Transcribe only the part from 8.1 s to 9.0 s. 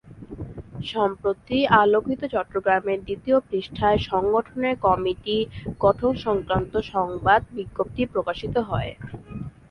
প্রকাশিত হয়।